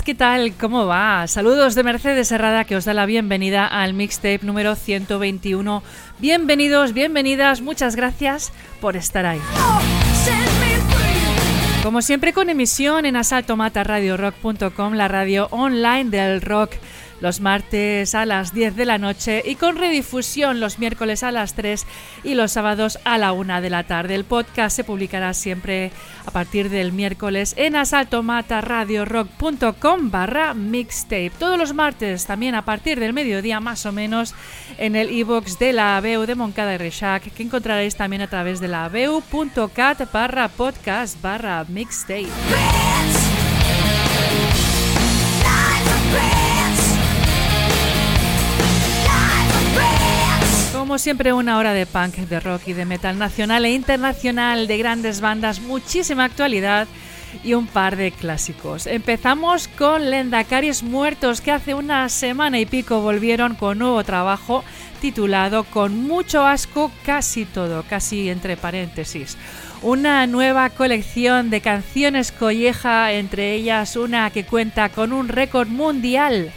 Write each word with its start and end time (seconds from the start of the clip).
¿qué 0.00 0.14
tal? 0.14 0.54
¿Cómo 0.58 0.86
va? 0.86 1.26
Saludos 1.26 1.74
de 1.74 1.82
Mercedes 1.82 2.32
Herrada 2.32 2.64
que 2.64 2.76
os 2.76 2.86
da 2.86 2.94
la 2.94 3.04
bienvenida 3.04 3.66
al 3.66 3.92
mixtape 3.92 4.40
número 4.42 4.74
121. 4.74 5.82
Bienvenidos, 6.18 6.94
bienvenidas, 6.94 7.60
muchas 7.60 7.94
gracias 7.94 8.52
por 8.80 8.96
estar 8.96 9.26
ahí. 9.26 9.40
Como 11.82 12.00
siempre 12.00 12.32
con 12.32 12.48
emisión 12.48 13.04
en 13.04 13.16
asaltomataradiorock.com, 13.16 14.94
la 14.94 15.08
radio 15.08 15.48
online 15.50 16.08
del 16.08 16.40
rock 16.40 16.72
los 17.22 17.40
martes 17.40 18.14
a 18.16 18.26
las 18.26 18.52
10 18.52 18.76
de 18.76 18.84
la 18.84 18.98
noche 18.98 19.42
y 19.46 19.54
con 19.54 19.76
redifusión 19.76 20.58
los 20.58 20.80
miércoles 20.80 21.22
a 21.22 21.30
las 21.30 21.54
3 21.54 21.86
y 22.24 22.34
los 22.34 22.50
sábados 22.52 22.98
a 23.04 23.16
la 23.16 23.30
1 23.32 23.60
de 23.62 23.70
la 23.70 23.84
tarde. 23.84 24.16
El 24.16 24.24
podcast 24.24 24.74
se 24.74 24.82
publicará 24.82 25.32
siempre 25.32 25.92
a 26.26 26.32
partir 26.32 26.68
del 26.68 26.90
miércoles 26.92 27.54
en 27.56 27.76
asaltomataradiorock.com 27.76 30.10
barra 30.10 30.52
mixtape. 30.52 31.30
Todos 31.38 31.56
los 31.56 31.74
martes 31.74 32.26
también 32.26 32.56
a 32.56 32.64
partir 32.64 32.98
del 32.98 33.12
mediodía 33.12 33.60
más 33.60 33.86
o 33.86 33.92
menos 33.92 34.34
en 34.76 34.96
el 34.96 35.16
e-box 35.16 35.60
de 35.60 35.72
la 35.72 35.98
ABEU 35.98 36.26
de 36.26 36.34
Moncada 36.34 36.74
y 36.74 36.78
Rechac 36.78 37.32
que 37.32 37.44
encontraréis 37.44 37.94
también 37.94 38.22
a 38.22 38.26
través 38.26 38.58
de 38.58 38.66
la 38.66 38.86
abeu.cat 38.86 40.12
barra 40.12 40.48
podcast 40.48 41.22
barra 41.22 41.64
mixtape. 41.68 42.26
Como 50.82 50.98
siempre, 50.98 51.32
una 51.32 51.58
hora 51.58 51.74
de 51.74 51.86
punk, 51.86 52.16
de 52.16 52.40
rock 52.40 52.62
y 52.66 52.72
de 52.72 52.84
metal 52.84 53.16
nacional 53.16 53.64
e 53.64 53.70
internacional, 53.70 54.66
de 54.66 54.78
grandes 54.78 55.20
bandas, 55.20 55.60
muchísima 55.60 56.24
actualidad 56.24 56.88
y 57.44 57.54
un 57.54 57.68
par 57.68 57.94
de 57.94 58.10
clásicos. 58.10 58.88
Empezamos 58.88 59.68
con 59.68 60.10
Lendacaris 60.10 60.82
Muertos, 60.82 61.40
que 61.40 61.52
hace 61.52 61.74
una 61.74 62.08
semana 62.08 62.58
y 62.58 62.66
pico 62.66 63.00
volvieron 63.00 63.54
con 63.54 63.78
nuevo 63.78 64.02
trabajo 64.02 64.64
titulado 65.00 65.62
Con 65.62 66.02
mucho 66.02 66.44
asco 66.44 66.90
casi 67.06 67.44
todo, 67.44 67.84
casi 67.88 68.28
entre 68.28 68.56
paréntesis. 68.56 69.38
Una 69.82 70.26
nueva 70.26 70.68
colección 70.70 71.48
de 71.48 71.60
canciones 71.60 72.32
colleja, 72.32 73.12
entre 73.12 73.54
ellas 73.54 73.94
una 73.94 74.30
que 74.30 74.44
cuenta 74.44 74.88
con 74.88 75.12
un 75.12 75.28
récord 75.28 75.68
mundial 75.68 76.50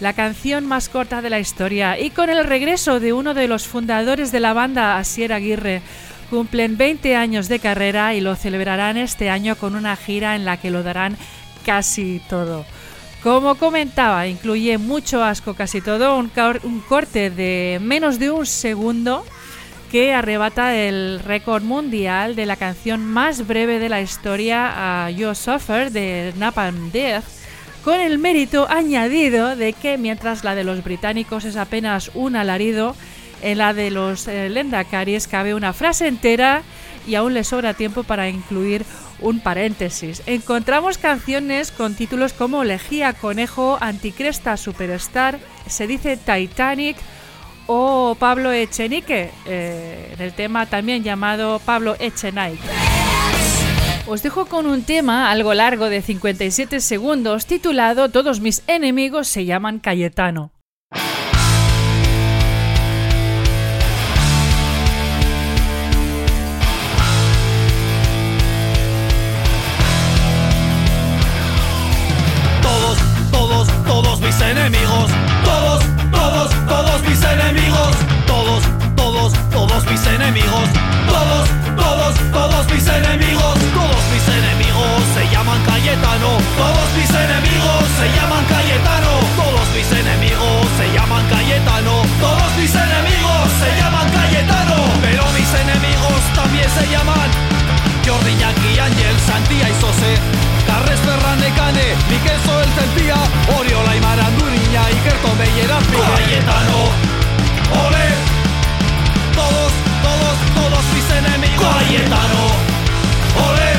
la 0.00 0.12
canción 0.12 0.66
más 0.66 0.88
corta 0.88 1.22
de 1.22 1.30
la 1.30 1.40
historia 1.40 1.98
y 1.98 2.10
con 2.10 2.30
el 2.30 2.44
regreso 2.44 3.00
de 3.00 3.12
uno 3.12 3.34
de 3.34 3.48
los 3.48 3.66
fundadores 3.66 4.32
de 4.32 4.40
la 4.40 4.52
banda, 4.52 4.98
Asier 4.98 5.32
Aguirre. 5.32 5.82
Cumplen 6.30 6.78
20 6.78 7.14
años 7.14 7.48
de 7.48 7.58
carrera 7.58 8.14
y 8.14 8.20
lo 8.20 8.34
celebrarán 8.36 8.96
este 8.96 9.28
año 9.28 9.56
con 9.56 9.76
una 9.76 9.96
gira 9.96 10.34
en 10.34 10.44
la 10.44 10.56
que 10.56 10.70
lo 10.70 10.82
darán 10.82 11.16
casi 11.64 12.22
todo. 12.28 12.64
Como 13.22 13.54
comentaba, 13.54 14.26
incluye 14.26 14.78
mucho 14.78 15.22
asco 15.22 15.54
casi 15.54 15.80
todo, 15.80 16.18
un, 16.18 16.30
corte 16.88 17.30
de 17.30 17.78
menos 17.80 18.18
de 18.18 18.32
un 18.32 18.46
segundo 18.46 19.24
que 19.92 20.12
arrebata 20.12 20.74
el 20.74 21.20
récord 21.24 21.62
mundial 21.62 22.34
de 22.34 22.46
la 22.46 22.56
canción 22.56 23.04
más 23.04 23.46
breve 23.46 23.78
de 23.78 23.88
la 23.88 24.00
historia, 24.00 25.04
a 25.04 25.10
You 25.10 25.34
Suffer, 25.36 25.92
de 25.92 26.32
Napalm 26.36 26.90
Death, 26.90 27.41
con 27.84 28.00
el 28.00 28.18
mérito 28.18 28.66
añadido 28.68 29.56
de 29.56 29.72
que 29.72 29.98
mientras 29.98 30.44
la 30.44 30.54
de 30.54 30.64
los 30.64 30.84
británicos 30.84 31.44
es 31.44 31.56
apenas 31.56 32.10
un 32.14 32.36
alarido, 32.36 32.94
en 33.42 33.58
la 33.58 33.74
de 33.74 33.90
los 33.90 34.28
eh, 34.28 34.50
cabe 35.28 35.54
una 35.54 35.72
frase 35.72 36.06
entera 36.06 36.62
y 37.06 37.16
aún 37.16 37.34
le 37.34 37.42
sobra 37.42 37.74
tiempo 37.74 38.04
para 38.04 38.28
incluir 38.28 38.84
un 39.20 39.40
paréntesis. 39.40 40.22
Encontramos 40.26 40.98
canciones 40.98 41.72
con 41.72 41.94
títulos 41.94 42.32
como 42.32 42.64
Lejía 42.64 43.12
Conejo, 43.12 43.78
Anticresta 43.80 44.56
Superstar, 44.56 45.38
se 45.66 45.86
dice 45.86 46.16
Titanic 46.16 46.96
o 47.66 48.16
Pablo 48.18 48.52
Echenique, 48.52 49.30
eh, 49.46 50.12
en 50.14 50.20
el 50.20 50.32
tema 50.34 50.66
también 50.66 51.02
llamado 51.02 51.60
Pablo 51.64 51.96
Echenique. 51.98 52.58
Os 54.04 54.20
dejo 54.22 54.46
con 54.46 54.66
un 54.66 54.82
tema 54.82 55.30
algo 55.30 55.54
largo 55.54 55.88
de 55.88 56.02
57 56.02 56.80
segundos 56.80 57.46
titulado 57.46 58.08
Todos 58.08 58.40
mis 58.40 58.64
enemigos 58.66 59.28
se 59.28 59.44
llaman 59.44 59.78
Cayetano. 59.78 60.50
Todos, 72.60 72.98
todos, 73.30 73.68
todos 73.86 74.20
mis 74.20 74.40
enemigos. 74.40 75.10
Todos, 75.44 75.84
todos, 76.10 76.66
todos 76.66 77.08
mis 77.08 77.22
enemigos. 77.22 77.96
Todos, 78.26 78.64
todos, 78.96 79.32
todos 79.50 79.86
mis 79.88 80.06
enemigos. 80.06 81.01
Belleraz, 105.42 105.82
Cayetano. 105.82 106.78
Ole. 107.84 108.06
Todos, 109.34 109.72
todos, 110.06 110.36
todos 110.54 110.84
mis 110.94 111.10
enemigos. 111.10 111.66
Cayetano. 111.66 112.42
Ole. 113.48 113.72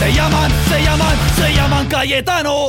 Se 0.00 0.12
llaman, 0.12 0.50
se 0.68 0.82
llaman, 0.82 1.16
se 1.36 1.54
llaman 1.54 1.86
Cayetano. 1.86 2.66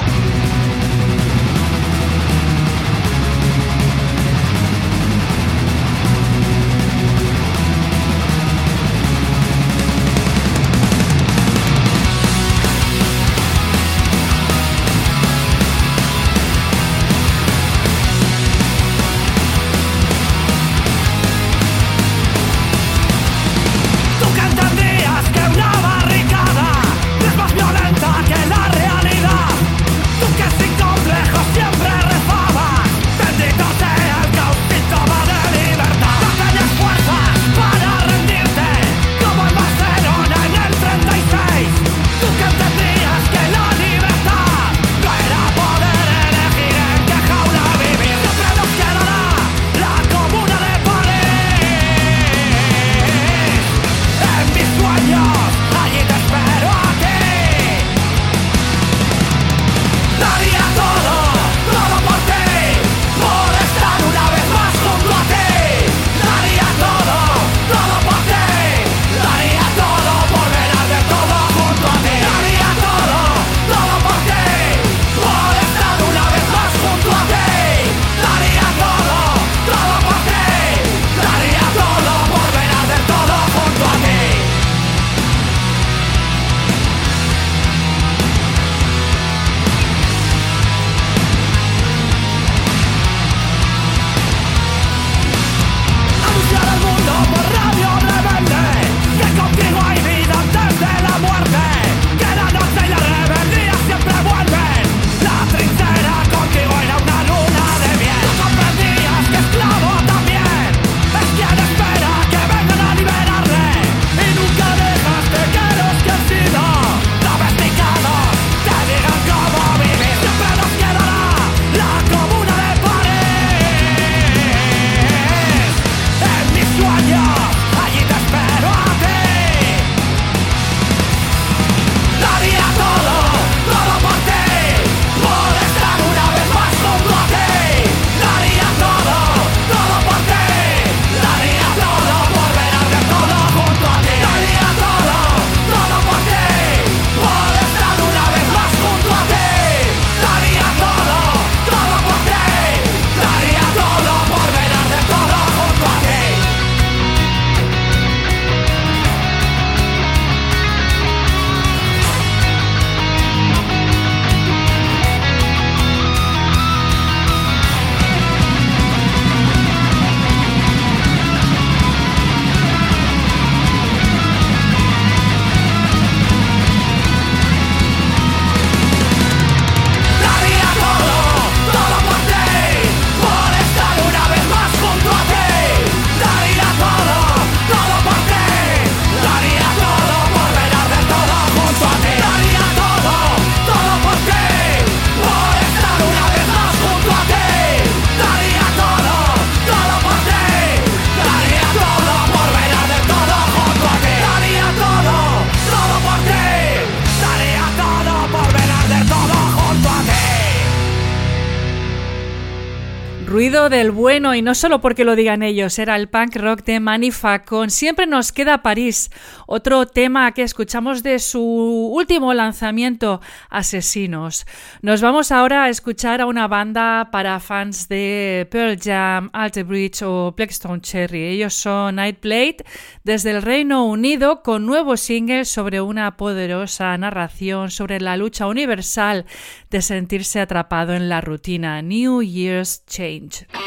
Del 213.69 213.91
bueno 213.91 214.33
y 214.33 214.41
no 214.41 214.55
solo 214.55 214.81
porque 214.81 215.05
lo 215.05 215.15
digan 215.15 215.43
ellos, 215.43 215.77
era 215.77 215.95
el 215.95 216.09
punk 216.09 216.37
rock 216.37 216.63
de 216.63 216.79
Manifa 216.79 217.43
con 217.43 217.69
Siempre 217.69 218.07
nos 218.07 218.31
queda 218.31 218.63
París, 218.63 219.11
otro 219.45 219.85
tema 219.85 220.31
que 220.31 220.41
escuchamos 220.41 221.03
de 221.03 221.19
su 221.19 221.39
último 221.39 222.33
lanzamiento, 222.33 223.21
Asesinos. 223.51 224.47
Nos 224.81 225.01
vamos 225.01 225.31
ahora 225.31 225.65
a 225.65 225.69
escuchar 225.69 226.19
a 226.19 226.25
una 226.25 226.47
banda 226.47 227.09
para 227.11 227.39
fans 227.39 227.87
de 227.87 228.47
Pearl 228.49 228.79
Jam, 228.81 229.29
Alter 229.33 229.65
Bridge 229.65 230.01
o 230.01 230.33
Blackstone 230.35 230.81
Cherry. 230.81 231.25
Ellos 231.25 231.53
son 231.53 231.97
Nightblade 231.97 232.65
desde 233.03 233.29
el 233.29 233.43
Reino 233.43 233.85
Unido 233.85 234.41
con 234.41 234.65
nuevos 234.65 234.99
singles 234.99 235.47
sobre 235.47 235.79
una 235.79 236.17
poderosa 236.17 236.97
narración 236.97 237.69
sobre 237.69 238.01
la 238.01 238.17
lucha 238.17 238.47
universal 238.47 239.27
de 239.69 239.83
sentirse 239.83 240.39
atrapado 240.39 240.93
en 240.93 241.07
la 241.07 241.21
rutina. 241.21 241.83
New 241.83 242.23
Year's 242.23 242.83
Change. 242.87 243.58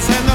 Change. 0.00 0.31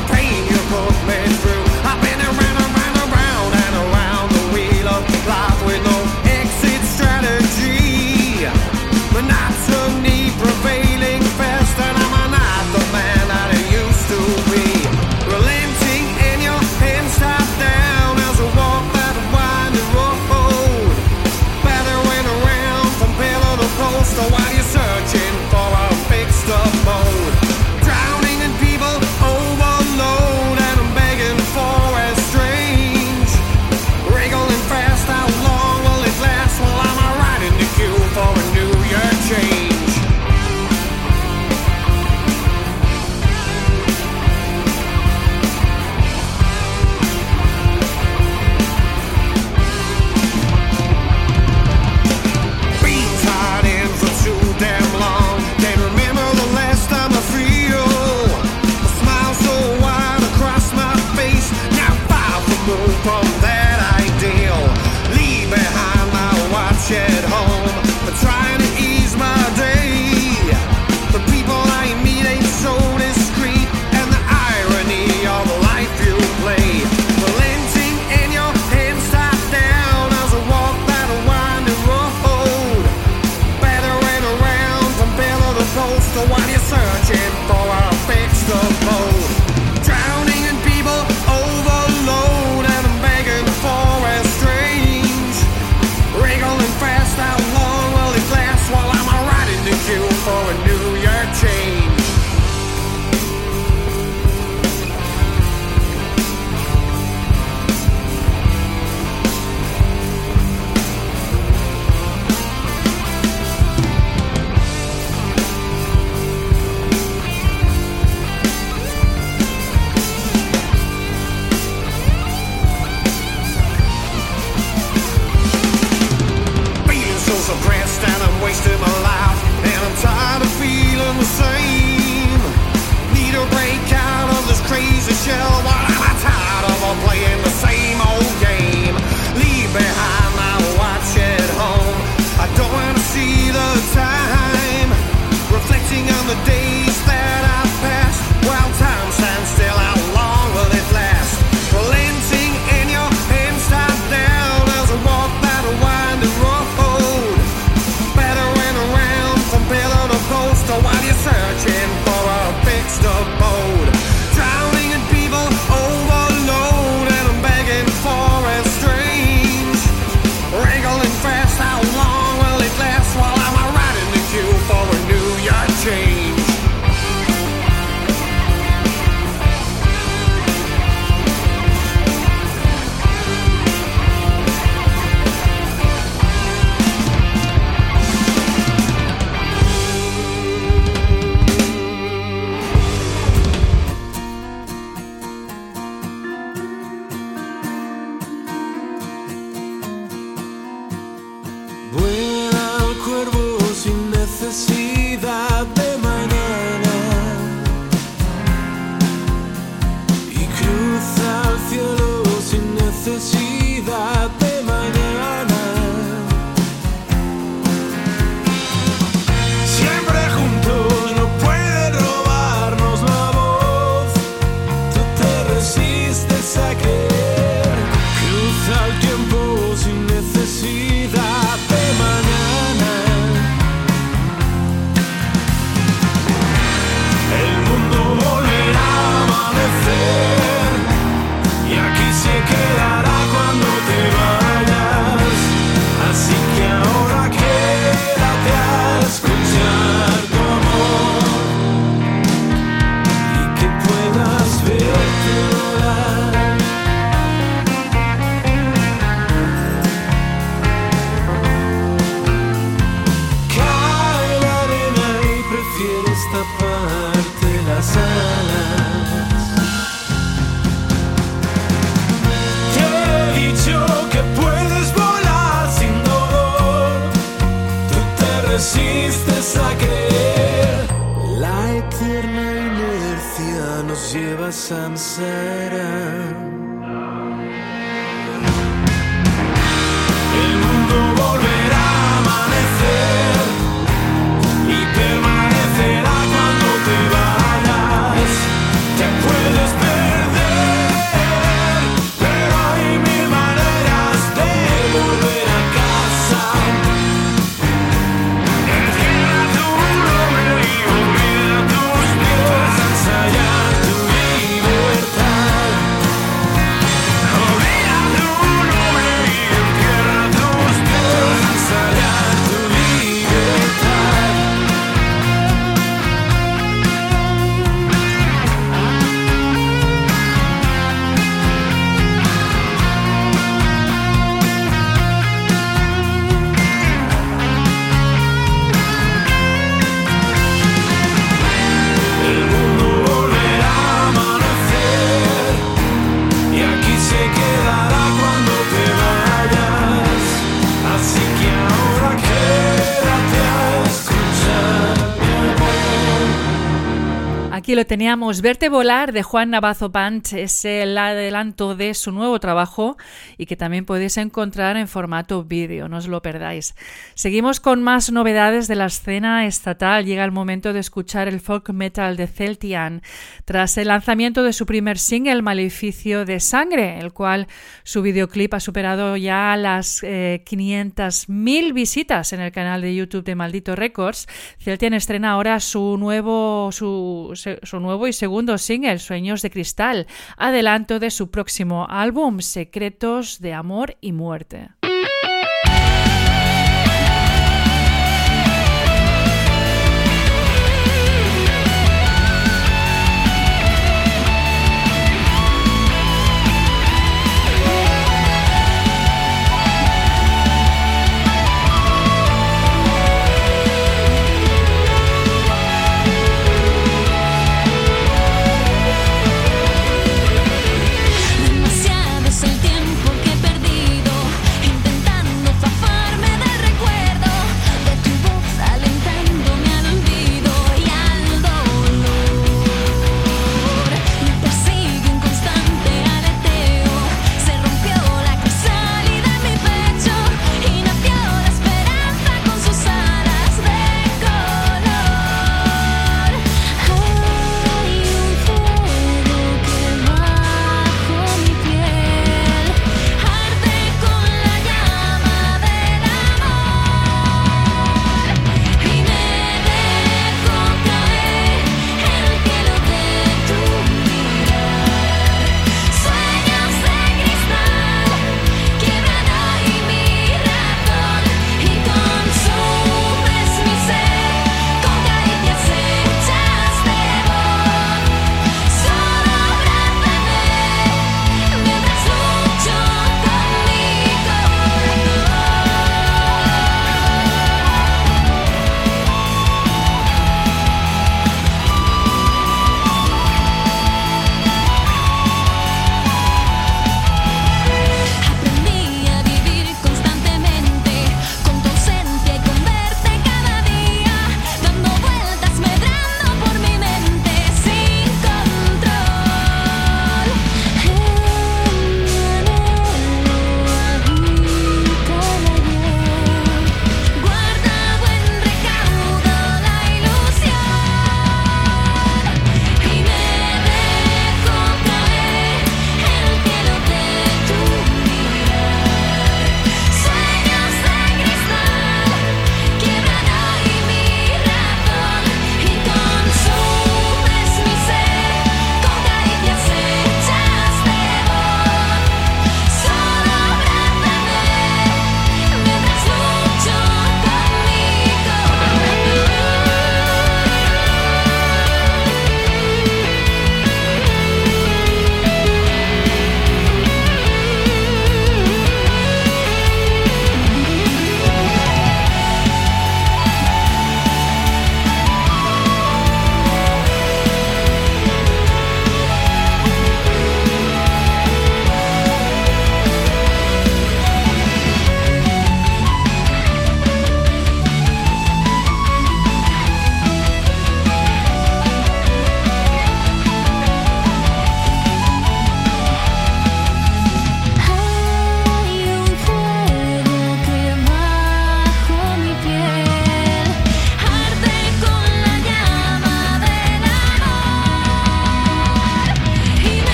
Lo 357.78 357.86
teníamos, 357.86 358.42
Verte 358.42 358.70
Volar 358.70 359.14
de 359.14 359.22
Juan 359.22 359.52
Navazo 359.52 359.90
Band 359.90 360.26
es 360.34 360.66
el 360.66 360.98
adelanto 360.98 361.76
de 361.76 361.94
su 361.94 362.12
nuevo 362.12 362.40
trabajo 362.40 362.98
y 363.38 363.46
que 363.46 363.56
también 363.56 363.86
podéis 363.86 364.18
encontrar 364.18 364.78
en 364.78 364.88
formato 364.88 365.44
vídeo, 365.44 365.88
no 365.88 365.98
os 365.98 366.08
lo 366.08 366.24
perdáis. 366.24 366.74
Seguimos 367.14 367.60
con 367.60 367.84
más 367.84 368.12
novedades 368.12 368.68
de 368.68 368.76
la 368.76 368.88
escena 368.88 369.46
estatal. 369.46 370.06
Llega 370.06 370.26
el 370.26 370.32
momento 370.32 370.74
de 370.74 370.80
escuchar 370.80 371.28
el 371.28 371.40
folk 371.40 371.70
metal 371.70 372.18
de 372.18 372.26
Celtian 372.26 373.04
tras 373.46 373.78
el 373.78 373.90
lanzamiento 373.90 374.42
de 374.42 374.54
su 374.54 374.66
primer 374.66 374.98
single, 374.98 375.44
Maleficio 375.44 376.26
de 376.26 376.40
Sangre, 376.40 376.98
el 376.98 377.14
cual 377.14 377.46
su 377.84 378.02
videoclip 378.02 378.56
ha 378.56 378.60
superado 378.60 379.18
ya 379.18 379.56
las 379.56 380.02
eh, 380.02 380.44
500.000 380.50 381.74
visitas 381.74 382.34
en 382.34 382.40
el 382.40 382.52
canal 382.52 382.82
de 382.82 382.96
YouTube 382.96 383.24
de 383.24 383.36
Maldito 383.36 383.76
Records. 383.76 384.28
Celtian 384.58 384.96
estrena 384.96 385.34
ahora 385.34 385.60
su 385.60 385.96
nuevo, 386.00 386.72
su, 386.72 387.38
su 387.68 387.80
nuevo 387.80 388.08
y 388.08 388.14
segundo 388.14 388.58
single, 388.58 389.00
Sueños 389.00 389.42
de 389.42 389.52
Cristal, 389.52 390.08
adelanto 390.38 391.00
de 391.00 391.12
su 391.12 391.30
próximo 391.30 391.86
álbum, 391.90 392.40
Secretos 392.40 393.40
de 393.40 393.54
Amor 393.54 393.98
y 394.02 394.14
Muerte. 394.14 394.70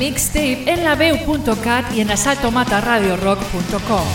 Mixtape 0.00 0.64
en 0.64 0.82
la 0.82 0.94
Veu.cat 0.94 1.94
y 1.94 2.00
en 2.00 2.10
asaltomataradiorock.com. 2.10 4.06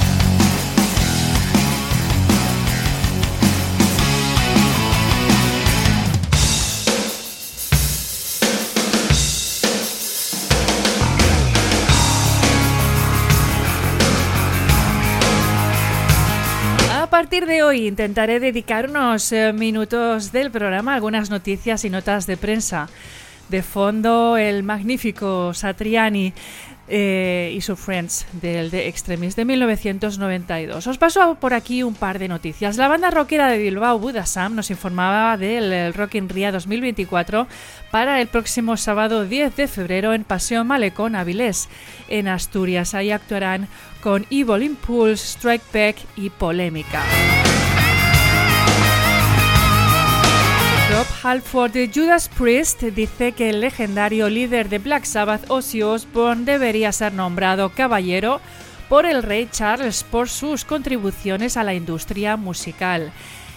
A 16.92 17.10
partir 17.12 17.46
de 17.46 17.62
hoy 17.62 17.86
intentaré 17.86 18.40
dedicar 18.40 18.90
unos 18.90 19.32
eh, 19.32 19.54
minutos 19.54 20.32
del 20.32 20.50
programa 20.50 20.94
a 20.94 20.96
algunas 20.96 21.30
noticias 21.30 21.86
y 21.86 21.92
notas 21.92 22.26
de 22.26 22.38
prensa. 22.38 22.90
De 23.50 23.62
fondo, 23.62 24.38
el 24.38 24.64
magnífico 24.64 25.54
Satriani 25.54 26.34
eh, 26.88 27.52
y 27.56 27.62
su 27.62 27.76
Friends 27.76 28.28
del 28.34 28.70
The 28.70 28.88
Extremis 28.88 29.36
de 29.36 29.44
1992. 29.44 30.86
Os 30.86 30.98
paso 31.00 31.36
por 31.36 31.56
aquí 31.56 31.82
un 31.82 31.96
par 31.96 32.20
de 32.20 32.28
noticias. 32.28 32.78
La 32.78 32.88
banda 32.88 33.10
rockera 33.10 33.50
de 33.50 33.58
Bilbao, 33.58 33.98
Budasam, 33.98 34.56
nos 34.56 34.70
informaba 34.70 35.36
del 35.38 35.94
Rock 35.96 36.16
in 36.16 36.30
Ria 36.30 36.52
2024 36.52 37.48
para 37.90 38.22
el 38.22 38.28
próximo 38.28 38.78
sábado 38.78 39.26
10 39.26 39.56
de 39.56 39.68
febrero 39.68 40.14
en 40.14 40.24
Paseo 40.24 40.64
Malecón, 40.64 41.16
Avilés, 41.16 41.70
en 42.08 42.28
Asturias. 42.28 42.94
Ahí 42.94 43.10
actuarán 43.10 43.68
con 44.02 44.28
Evil 44.30 44.62
Impulse, 44.62 45.26
Strike 45.26 45.74
Back 45.74 45.96
y 46.16 46.30
Polémica. 46.30 47.02
Rob 50.90 51.08
Halford 51.24 51.72
de 51.72 51.90
Judas 51.94 52.30
Priest 52.30 52.84
dice 52.84 53.32
que 53.32 53.50
el 53.50 53.60
legendario 53.60 54.30
líder 54.30 54.70
de 54.70 54.78
Black 54.78 55.06
Sabbath, 55.06 55.50
Ozzy 55.50 55.82
Osbourne, 55.82 56.46
debería 56.46 56.92
ser 56.92 57.12
nombrado 57.14 57.70
caballero 57.70 58.40
por 58.88 59.08
el 59.08 59.24
rey 59.24 59.50
Charles 59.52 60.04
por 60.04 60.30
sus 60.30 60.64
contribuciones 60.64 61.58
a 61.58 61.64
la 61.64 61.74
industria 61.74 62.38
musical. 62.38 63.12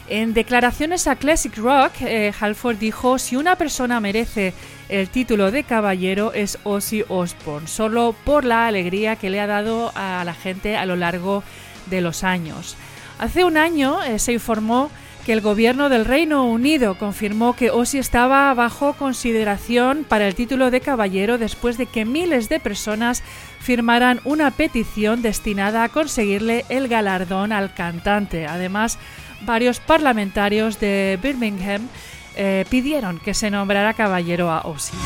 En 0.09 0.33
declaraciones 0.33 1.07
a 1.07 1.17
Classic 1.17 1.55
Rock, 1.59 1.93
eh, 2.01 2.33
Halford 2.41 2.79
dijo, 2.79 3.19
si 3.19 3.37
una 3.37 3.57
persona 3.57 4.01
merece 4.01 4.55
el 4.89 5.11
título 5.11 5.51
de 5.51 5.65
caballero 5.65 6.33
es 6.33 6.59
Ozzy 6.65 7.05
Osbourne, 7.09 7.69
solo 7.69 8.15
por 8.25 8.47
la 8.47 8.67
alegría 8.67 9.17
que 9.17 9.29
le 9.29 9.41
ha 9.41 9.47
dado 9.47 9.93
a 9.95 10.23
la 10.25 10.33
gente 10.33 10.79
a 10.79 10.87
lo 10.87 10.97
largo 10.97 11.45
de 11.91 12.01
los 12.01 12.25
años. 12.25 12.75
Hace 13.19 13.45
un 13.45 13.59
año 13.59 14.03
eh, 14.03 14.19
se 14.19 14.33
informó 14.33 14.91
que 15.29 15.35
el 15.35 15.43
gobierno 15.43 15.91
del 15.91 16.07
Reino 16.07 16.47
Unido 16.47 16.95
confirmó 16.95 17.55
que 17.55 17.71
Ozzy 17.71 17.99
estaba 17.99 18.55
bajo 18.55 18.95
consideración 18.95 20.07
para 20.09 20.27
el 20.27 20.35
título 20.35 20.71
de 20.71 20.81
caballero 20.81 21.37
después 21.37 21.77
de 21.77 21.85
que 21.85 22.07
miles 22.07 22.49
de 22.49 22.61
personas 22.61 23.23
firmaran 23.61 24.23
una 24.25 24.51
petición 24.51 25.21
destinada 25.21 25.85
a 25.85 25.91
conseguirle 25.91 26.65
el 26.71 26.89
galardón 26.89 27.53
al 27.53 27.75
cantante. 27.75 28.47
Además, 28.47 28.99
varios 29.43 29.81
parlamentarios 29.81 30.81
de 30.81 31.19
Birmingham 31.23 31.89
eh, 32.35 32.65
pidieron 32.71 33.19
que 33.19 33.35
se 33.35 33.51
nombrara 33.51 33.93
caballero 33.93 34.51
a 34.51 34.63
Ozzy. 34.63 34.97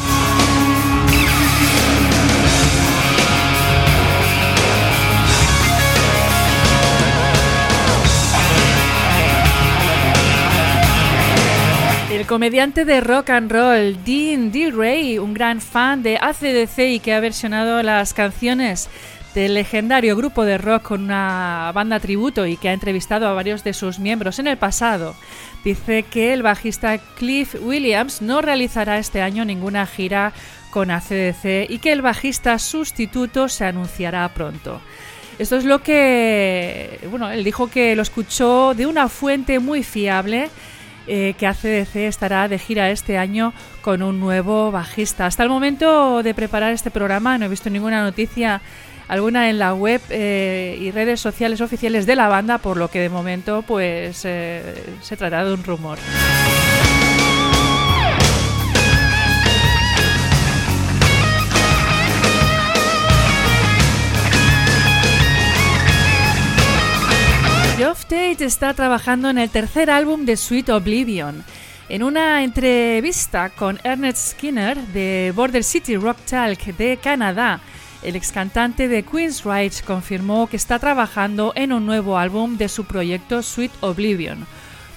Comediante 12.33 12.87
de 12.87 13.03
rock 13.03 13.29
and 13.29 13.53
roll 13.53 14.03
Dean 14.07 14.51
DeRay, 14.51 15.19
un 15.19 15.35
gran 15.35 15.61
fan 15.61 16.03
de 16.03 16.17
ACDC 16.17 16.79
y 16.95 16.99
que 16.99 17.13
ha 17.13 17.21
versionado 17.21 17.83
las 17.83 18.15
canciones 18.15 18.89
del 19.35 19.53
legendario 19.53 20.17
grupo 20.17 20.47
de 20.47 20.57
rock 20.57 20.83
con 20.83 21.05
una 21.05 21.71
banda 21.75 22.01
tributo 22.01 22.47
y 22.47 22.57
que 22.57 22.71
ha 22.71 22.73
entrevistado 22.73 23.29
a 23.29 23.35
varios 23.35 23.65
de 23.65 23.75
sus 23.75 23.99
miembros 23.99 24.39
en 24.39 24.47
el 24.47 24.57
pasado, 24.57 25.15
dice 25.63 26.05
que 26.05 26.33
el 26.33 26.43
bajista 26.43 26.97
Cliff 26.97 27.55
Williams 27.61 28.23
no 28.23 28.41
realizará 28.41 28.97
este 28.97 29.21
año 29.21 29.45
ninguna 29.45 29.85
gira 29.85 30.33
con 30.71 30.91
ACDC 30.91 31.69
y 31.69 31.81
que 31.81 31.93
el 31.93 32.01
bajista 32.01 32.59
sustituto 32.59 33.51
se 33.51 33.67
anunciará 33.67 34.27
pronto. 34.31 34.81
Esto 35.39 35.57
es 35.57 35.67
lo 35.67 35.83
que, 35.83 36.99
bueno, 37.11 37.31
él 37.31 37.45
dijo 37.45 37.69
que 37.69 37.95
lo 37.95 38.01
escuchó 38.01 38.73
de 38.73 38.87
una 38.87 39.11
fuente 39.11 39.59
muy 39.59 39.83
fiable 39.83 40.49
eh, 41.07 41.35
que 41.39 41.47
ACDC 41.47 41.97
estará 41.97 42.49
de 42.49 42.59
gira 42.59 42.91
este 42.91 43.19
año 43.19 43.53
con 43.81 44.03
un 44.03 44.21
nuevo 44.21 44.71
bajista. 44.71 45.27
Hasta 45.27 45.43
el 45.43 45.49
momento 45.49 46.23
de 46.23 46.35
preparar 46.35 46.73
este 46.73 46.91
programa 46.91 47.39
no 47.39 47.47
he 47.47 47.49
visto 47.49 47.71
ninguna 47.71 48.03
noticia 48.03 48.61
alguna 49.09 49.51
en 49.51 49.59
la 49.59 49.75
web 49.75 50.01
eh, 50.11 50.79
y 50.81 50.91
redes 50.91 51.21
sociales 51.21 51.61
oficiales 51.61 52.07
de 52.07 52.17
la 52.17 52.29
banda, 52.29 52.59
por 52.59 52.77
lo 52.77 52.89
que 52.89 53.01
de 53.01 53.09
momento 53.09 53.63
pues 53.63 54.23
eh, 54.25 54.85
se 55.01 55.17
trata 55.17 55.45
de 55.45 55.53
un 55.53 55.65
rumor. 55.65 55.99
Geoff 68.13 68.33
Tate 68.33 68.45
está 68.45 68.75
trabajando 68.75 69.31
en 69.31 69.39
el 69.39 69.49
tercer 69.49 69.91
álbum 69.91 70.27
de 70.27 70.37
Sweet 70.37 70.69
Oblivion. 70.69 71.43
En 71.89 72.03
una 72.03 72.45
entrevista 72.45 73.49
con 73.49 73.81
Ernest 73.85 74.33
Skinner 74.33 74.77
de 74.89 75.33
Border 75.35 75.65
City 75.65 75.97
Rock 75.97 76.19
Talk 76.29 76.63
de 76.77 76.99
Canadá, 76.99 77.61
el 78.03 78.15
ex 78.17 78.31
cantante 78.31 78.87
de 78.87 79.03
Queen's 79.03 79.45
Rights 79.45 79.81
confirmó 79.81 80.47
que 80.47 80.59
está 80.59 80.79
trabajando 80.79 81.53
en 81.55 81.73
un 81.73 81.87
nuevo 81.87 82.19
álbum 82.19 82.59
de 82.59 82.69
su 82.69 82.85
proyecto 82.85 83.43
Sweet 83.43 83.73
Oblivion. 83.81 84.47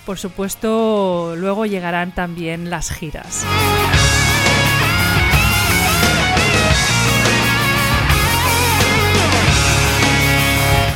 Por 0.06 0.18
supuesto, 0.18 1.36
luego 1.38 1.66
llegarán 1.66 2.14
también 2.14 2.70
las 2.70 2.92
giras. 2.92 3.46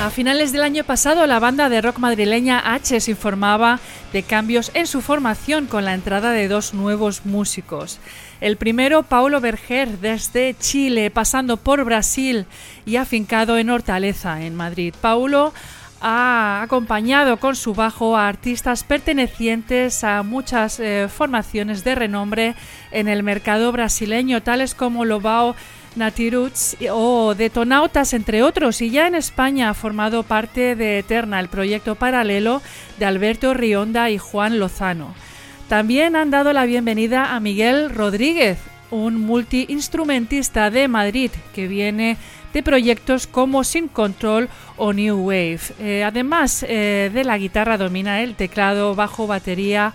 A 0.09 0.11
finales 0.11 0.51
del 0.51 0.63
año 0.63 0.83
pasado, 0.83 1.27
la 1.27 1.37
banda 1.37 1.69
de 1.69 1.81
rock 1.81 1.99
madrileña 1.99 2.73
H 2.73 2.99
se 2.99 3.11
informaba 3.11 3.79
de 4.11 4.23
cambios 4.23 4.71
en 4.73 4.87
su 4.87 5.01
formación 5.01 5.67
con 5.67 5.85
la 5.85 5.93
entrada 5.93 6.31
de 6.31 6.47
dos 6.47 6.73
nuevos 6.73 7.27
músicos. 7.27 7.99
El 8.41 8.57
primero, 8.57 9.03
Paulo 9.03 9.39
Berger, 9.39 9.99
desde 9.99 10.55
Chile, 10.57 11.11
pasando 11.11 11.57
por 11.57 11.83
Brasil 11.83 12.47
y 12.87 12.95
afincado 12.95 13.59
en 13.59 13.69
Hortaleza, 13.69 14.43
en 14.43 14.55
Madrid. 14.55 14.95
Paulo 14.99 15.53
ha 16.01 16.61
acompañado 16.63 17.37
con 17.37 17.55
su 17.55 17.75
bajo 17.75 18.17
a 18.17 18.27
artistas 18.27 18.83
pertenecientes 18.83 20.03
a 20.03 20.23
muchas 20.23 20.79
eh, 20.79 21.07
formaciones 21.07 21.83
de 21.83 21.93
renombre 21.93 22.55
en 22.89 23.09
el 23.09 23.21
mercado 23.21 23.71
brasileño, 23.71 24.41
tales 24.41 24.73
como 24.73 25.05
Lobao 25.05 25.55
Natiruts 25.95 26.77
o 26.91 27.35
Detonautas, 27.35 28.13
entre 28.13 28.43
otros, 28.43 28.81
y 28.81 28.89
ya 28.89 29.07
en 29.07 29.15
España 29.15 29.69
ha 29.69 29.73
formado 29.73 30.23
parte 30.23 30.75
de 30.75 30.99
Eterna, 30.99 31.39
el 31.39 31.49
proyecto 31.49 31.95
paralelo 31.95 32.61
de 32.97 33.05
Alberto 33.05 33.53
Rionda 33.53 34.09
y 34.09 34.17
Juan 34.17 34.59
Lozano. 34.59 35.13
También 35.67 36.15
han 36.15 36.31
dado 36.31 36.53
la 36.53 36.65
bienvenida 36.65 37.35
a 37.35 37.39
Miguel 37.39 37.89
Rodríguez, 37.89 38.57
un 38.91 39.17
multiinstrumentista 39.17 40.71
de 40.71 40.87
Madrid 40.87 41.31
que 41.53 41.67
viene 41.67 42.17
de 42.53 42.63
proyectos 42.63 43.27
como 43.27 43.63
Sin 43.63 43.87
Control 43.87 44.49
o 44.77 44.93
New 44.93 45.27
Wave. 45.27 45.59
Eh, 45.79 46.03
además 46.03 46.65
eh, 46.67 47.11
de 47.13 47.23
la 47.23 47.37
guitarra 47.37 47.77
domina 47.77 48.21
el 48.21 48.35
teclado, 48.35 48.95
bajo, 48.95 49.27
batería 49.27 49.93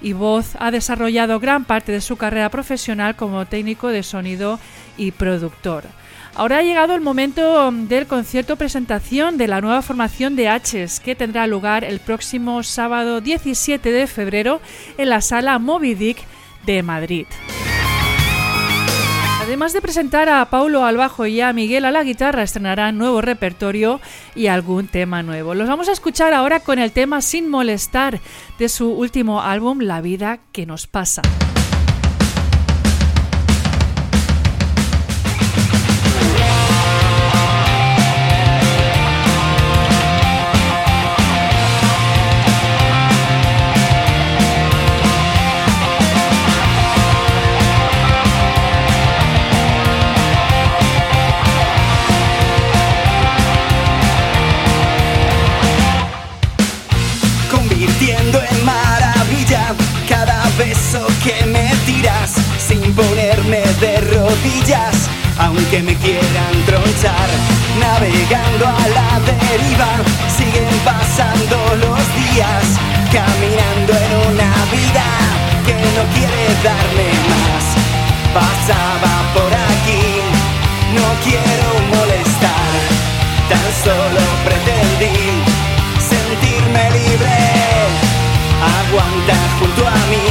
y 0.00 0.12
voz. 0.12 0.54
Ha 0.58 0.70
desarrollado 0.70 1.40
gran 1.40 1.64
parte 1.64 1.90
de 1.90 2.00
su 2.00 2.16
carrera 2.16 2.50
profesional 2.50 3.16
como 3.16 3.46
técnico 3.46 3.88
de 3.88 4.02
sonido 4.02 4.60
y 4.96 5.12
productor. 5.12 5.84
Ahora 6.34 6.58
ha 6.58 6.62
llegado 6.62 6.94
el 6.94 7.00
momento 7.00 7.70
del 7.72 8.06
concierto 8.06 8.56
presentación 8.56 9.38
de 9.38 9.48
la 9.48 9.62
nueva 9.62 9.80
formación 9.80 10.36
de 10.36 10.48
H's 10.48 11.00
que 11.00 11.14
tendrá 11.14 11.46
lugar 11.46 11.82
el 11.82 11.98
próximo 11.98 12.62
sábado 12.62 13.22
17 13.22 13.90
de 13.90 14.06
febrero 14.06 14.60
en 14.98 15.08
la 15.08 15.22
sala 15.22 15.58
Moby 15.58 15.94
Dick 15.94 16.18
de 16.66 16.82
Madrid. 16.82 17.26
Además 19.46 19.72
de 19.72 19.80
presentar 19.80 20.28
a 20.28 20.44
Paulo 20.50 20.84
al 20.84 20.96
bajo 20.96 21.24
y 21.24 21.40
a 21.40 21.52
Miguel 21.52 21.84
a 21.84 21.92
la 21.92 22.02
guitarra, 22.02 22.42
estrenarán 22.42 22.98
nuevo 22.98 23.22
repertorio 23.22 24.00
y 24.34 24.48
algún 24.48 24.88
tema 24.88 25.22
nuevo. 25.22 25.54
Los 25.54 25.68
vamos 25.68 25.88
a 25.88 25.92
escuchar 25.92 26.34
ahora 26.34 26.60
con 26.60 26.80
el 26.80 26.90
tema 26.90 27.22
Sin 27.22 27.48
molestar 27.48 28.20
de 28.58 28.68
su 28.68 28.90
último 28.90 29.40
álbum 29.40 29.78
La 29.80 30.00
vida 30.00 30.40
que 30.50 30.66
nos 30.66 30.86
pasa. 30.88 31.22
Aunque 65.38 65.80
me 65.82 65.94
quieran 65.96 66.54
tronchar. 66.66 67.28
Navegando 67.78 68.66
a 68.66 68.88
la 68.96 69.20
deriva, 69.20 69.90
siguen 70.36 70.74
pasando 70.84 71.56
los 71.76 72.00
días, 72.18 72.64
caminando 73.12 73.92
en 73.94 74.12
una 74.32 74.50
vida 74.74 75.06
que 75.66 75.74
no 75.94 76.02
quiere 76.14 76.42
darme 76.66 77.08
más. 77.30 77.64
Pasaba 78.34 79.14
por 79.34 79.52
aquí, 79.54 80.06
no 80.96 81.06
quiero 81.22 81.68
molestar, 81.94 82.72
tan 83.48 83.68
solo 83.84 84.22
pretendí 84.44 85.16
sentirme 86.10 86.90
libre. 86.90 87.38
Aguanta 88.80 89.36
junto 89.60 89.86
a 89.86 90.00
mí, 90.10 90.26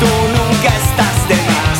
tú 0.00 0.10
nunca 0.34 0.70
estás 0.82 1.28
de 1.28 1.36
más. 1.36 1.75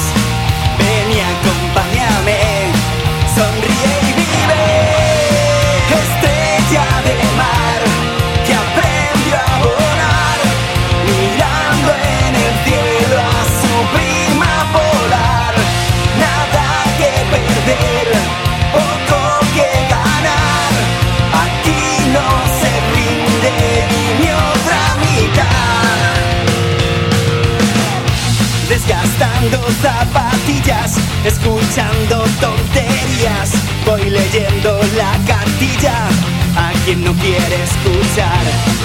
Quien 36.87 37.03
no 37.03 37.13
quiere 37.15 37.57
escuchar, 37.65 38.45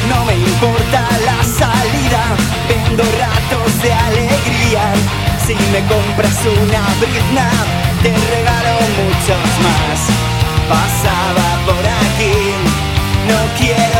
no 0.09 0.25
me 0.25 0.33
importa 0.33 1.07
la 1.23 1.43
salida, 1.43 2.23
vendo 2.67 3.03
ratos 3.03 3.81
de 3.83 3.93
alegría. 3.93 4.81
Si 5.45 5.53
me 5.53 5.81
compras 5.85 6.35
una 6.63 6.81
brizna, 6.99 7.47
te 8.01 8.09
regalo 8.09 8.73
muchos 9.01 9.45
más. 9.65 9.99
Pasaba 10.67 11.47
por 11.67 11.85
aquí, 11.85 12.37
no 13.29 13.39
quiero 13.59 13.90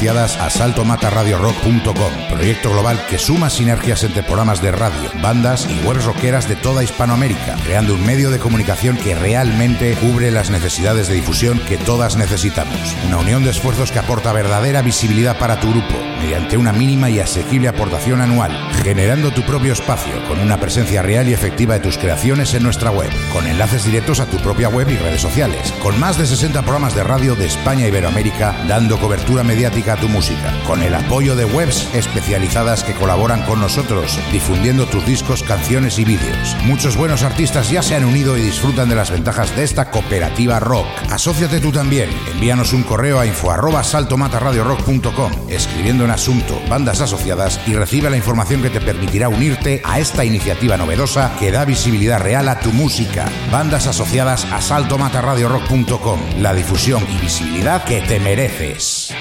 asociadas 0.00 0.38
a 0.38 0.48
saltomataradiorock.com, 0.48 2.12
proyecto 2.30 2.70
global 2.70 3.04
que 3.10 3.18
suma 3.18 3.50
sinergias 3.50 4.02
entre 4.02 4.22
programas 4.22 4.62
de 4.62 4.72
radio, 4.72 5.10
bandas 5.20 5.68
y 5.68 5.78
webs 5.86 6.06
rockeras 6.06 6.48
de 6.48 6.56
toda 6.56 6.82
Hispanoamérica, 6.82 7.56
creando 7.62 7.92
un 7.92 8.06
medio 8.06 8.30
de 8.30 8.38
comunicación 8.38 8.96
que 8.96 9.14
realmente 9.14 9.94
cubre 9.96 10.30
las 10.30 10.48
necesidades 10.48 11.08
de 11.08 11.16
difusión 11.16 11.60
que 11.68 11.76
todas 11.76 12.16
necesitamos. 12.16 12.96
Una 13.08 13.18
unión 13.18 13.44
de 13.44 13.50
esfuerzos 13.50 13.92
que 13.92 13.98
aporta 13.98 14.32
verdadera 14.32 14.80
visibilidad 14.80 15.38
para 15.38 15.60
tu 15.60 15.68
grupo, 15.68 15.94
mediante 16.18 16.56
una 16.56 16.72
mínima 16.72 17.10
y 17.10 17.20
asequible 17.20 17.68
aportación 17.68 18.22
anual, 18.22 18.69
generando 18.82 19.30
tu 19.30 19.42
propio 19.42 19.72
espacio 19.72 20.12
con 20.26 20.40
una 20.40 20.58
presencia 20.58 21.02
real 21.02 21.28
y 21.28 21.32
efectiva 21.32 21.74
de 21.74 21.80
tus 21.80 21.98
creaciones 21.98 22.54
en 22.54 22.62
nuestra 22.62 22.90
web, 22.90 23.10
con 23.32 23.46
enlaces 23.46 23.84
directos 23.84 24.20
a 24.20 24.26
tu 24.26 24.38
propia 24.38 24.68
web 24.68 24.88
y 24.88 24.96
redes 24.96 25.20
sociales, 25.20 25.72
con 25.82 25.98
más 26.00 26.18
de 26.18 26.26
60 26.26 26.62
programas 26.62 26.94
de 26.94 27.04
radio 27.04 27.34
de 27.34 27.46
España 27.46 27.84
y 27.84 27.88
Iberoamérica 27.88 28.54
dando 28.68 28.98
cobertura 28.98 29.42
mediática 29.42 29.94
a 29.94 29.96
tu 29.96 30.08
música, 30.08 30.54
con 30.66 30.82
el 30.82 30.94
apoyo 30.94 31.36
de 31.36 31.44
webs 31.44 31.88
especializadas 31.94 32.82
que 32.82 32.94
colaboran 32.94 33.42
con 33.42 33.60
nosotros, 33.60 34.18
difundiendo 34.32 34.86
tus 34.86 35.04
discos, 35.04 35.42
canciones 35.42 35.98
y 35.98 36.04
vídeos. 36.04 36.56
Muchos 36.64 36.96
buenos 36.96 37.22
artistas 37.22 37.70
ya 37.70 37.82
se 37.82 37.94
han 37.94 38.04
unido 38.04 38.38
y 38.38 38.42
disfrutan 38.42 38.88
de 38.88 38.96
las 38.96 39.10
ventajas 39.10 39.54
de 39.56 39.64
esta 39.64 39.90
cooperativa 39.90 40.58
rock. 40.58 40.86
Asociate 41.10 41.60
tú 41.60 41.72
también. 41.72 42.08
Envíanos 42.32 42.72
un 42.72 42.82
correo 42.82 43.20
a 43.20 43.26
info 43.26 43.50
arroba 43.50 43.84
saltomataradiorock.com, 43.84 45.32
escribiendo 45.48 46.04
en 46.04 46.10
asunto 46.10 46.60
bandas 46.68 47.00
asociadas 47.00 47.60
y 47.66 47.74
recibe 47.74 48.10
la 48.10 48.16
información 48.16 48.62
que 48.62 48.69
te 48.70 48.80
permitirá 48.80 49.28
unirte 49.28 49.82
a 49.84 49.98
esta 49.98 50.24
iniciativa 50.24 50.76
novedosa 50.76 51.36
que 51.38 51.50
da 51.52 51.64
visibilidad 51.64 52.20
real 52.20 52.48
a 52.48 52.60
tu 52.60 52.72
música. 52.72 53.26
Bandas 53.52 53.86
asociadas 53.86 54.44
a 54.50 54.60
saltomataradiorock.com, 54.60 56.20
la 56.38 56.54
difusión 56.54 57.06
y 57.10 57.18
visibilidad 57.20 57.84
que 57.84 58.00
te 58.00 58.18
mereces. 58.20 59.14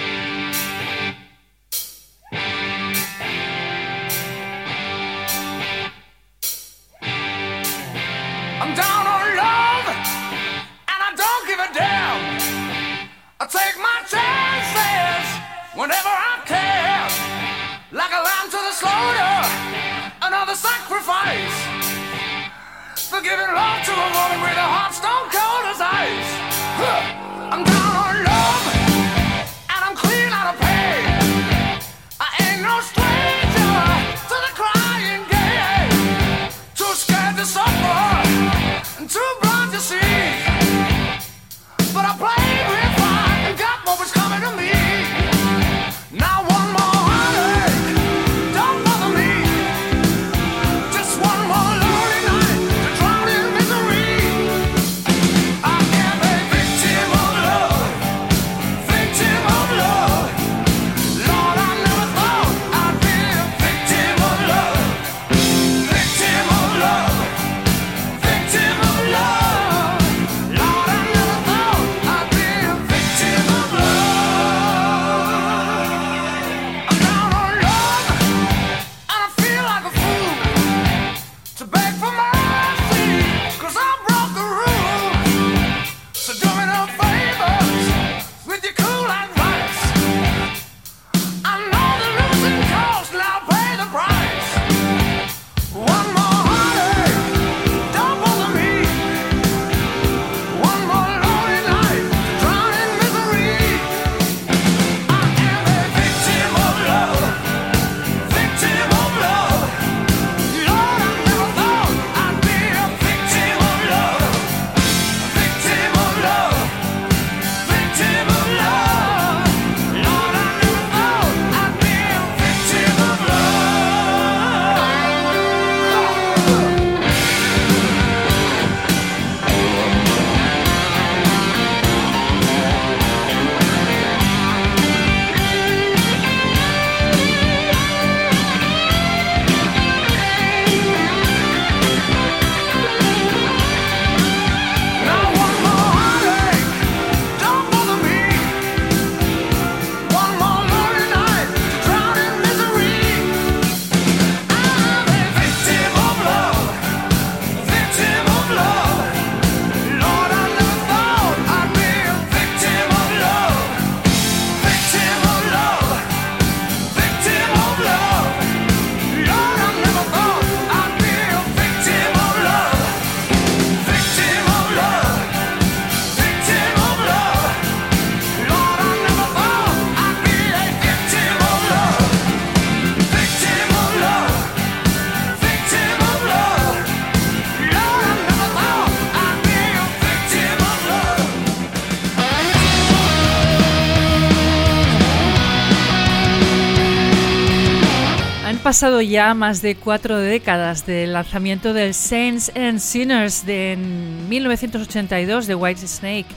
Pasado 198.69 199.01
ya 199.01 199.33
más 199.33 199.63
de 199.63 199.73
cuatro 199.73 200.19
décadas 200.19 200.85
del 200.85 201.13
lanzamiento 201.13 201.73
del 201.73 201.95
Saints 201.95 202.51
and 202.55 202.77
Sinners 202.77 203.43
de 203.43 203.71
en 203.71 204.29
1982 204.29 205.47
de 205.47 205.55
White 205.55 205.87
Snake. 205.87 206.27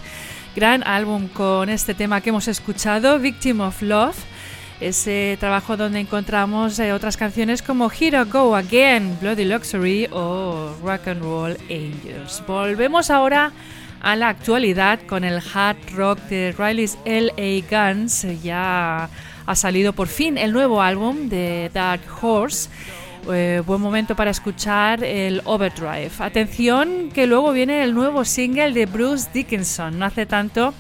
Gran 0.57 0.83
álbum 0.87 1.29
con 1.29 1.69
este 1.69 1.93
tema 1.93 2.23
que 2.23 2.31
hemos 2.31 2.49
escuchado, 2.49 3.19
Victim 3.19 3.61
of 3.61 3.83
Love. 3.83 4.17
Ese 4.81 5.37
trabajo 5.41 5.77
donde 5.77 6.01
encontramos 6.01 6.79
eh, 6.79 6.95
otras 6.95 7.19
canciones 7.19 7.61
como 7.61 7.91
Here 7.91 8.23
I 8.23 8.25
Go 8.25 8.57
Again, 8.57 9.19
Bloody 9.21 9.45
Luxury 9.45 10.09
o 10.11 10.75
Rock 10.83 11.09
and 11.09 11.21
Roll 11.21 11.59
Angels. 11.69 12.43
Volvemos 12.47 13.11
ahora 13.11 13.53
a 14.01 14.17
la 14.17 14.31
actualidad 14.31 15.01
con 15.07 15.25
el 15.25 15.43
hard 15.53 15.77
rock 15.95 16.19
de 16.31 16.55
Riley's 16.57 16.97
LA 17.05 17.61
Guns. 17.71 18.27
Ya 18.43 19.11
ha 19.47 19.55
salido 19.55 19.93
por 19.93 20.09
fin 20.09 20.39
el 20.39 20.53
nuevo 20.53 20.83
álbum 20.83 21.29
de 21.29 21.71
Dark 21.73 22.03
Horse. 22.21 22.71
Eh, 23.33 23.63
buen 23.65 23.81
momento 23.81 24.17
para 24.17 24.31
escuchar 24.31 25.05
el 25.05 25.43
Overdrive. 25.45 26.11
Atención 26.19 27.11
que 27.15 27.27
luego 27.27 27.53
viene 27.53 27.85
el 27.85 27.95
nuevo 27.95 28.25
single 28.25 28.73
de 28.73 28.87
Bruce 28.87 29.29
Dickinson. 29.33 29.99
No 29.99 30.07
hace 30.07 30.27
tanto, 30.27 30.75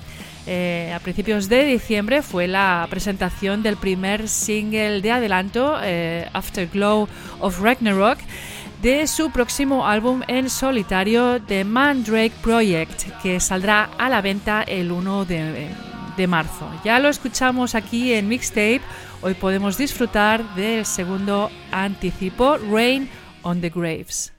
eh, 0.46 0.92
a 0.94 0.98
principios 0.98 1.48
de 1.48 1.64
diciembre, 1.64 2.20
fue 2.20 2.48
la 2.48 2.87
presentación 2.90 3.62
del 3.62 3.77
primer 3.77 4.29
single 4.29 5.01
de 5.01 5.12
adelanto, 5.12 5.77
eh, 5.83 6.29
Afterglow 6.33 7.09
of 7.38 7.61
Ragnarok, 7.61 8.18
de 8.83 9.07
su 9.07 9.31
próximo 9.31 9.87
álbum 9.87 10.22
en 10.27 10.51
solitario, 10.51 11.40
The 11.40 11.64
Mandrake 11.64 12.35
Project, 12.42 13.05
que 13.22 13.38
saldrá 13.38 13.90
a 13.96 14.09
la 14.09 14.20
venta 14.20 14.64
el 14.64 14.90
1 14.90 15.25
de, 15.27 15.68
marzo. 16.26 16.68
Ya 16.85 16.98
lo 16.98 17.08
escuchamos 17.08 17.74
aquí 17.74 18.12
en 18.12 18.28
Mixtape. 18.28 18.82
Hoy 19.22 19.35
podemos 19.35 19.79
disfrutar 19.79 20.54
del 20.54 20.85
segundo 20.85 21.50
anticipo, 21.70 22.58
Rain 22.58 23.08
on 23.42 23.60
the 23.60 23.70
Graves. 23.70 24.33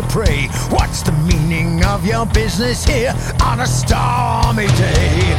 to 0.00 0.06
pray. 0.08 0.46
What's 0.70 1.02
the 1.02 1.12
meaning 1.12 1.84
of 1.84 2.06
your 2.06 2.26
business 2.26 2.84
here 2.84 3.14
on 3.42 3.60
a 3.60 3.66
stormy 3.66 4.66
day? 4.68 5.36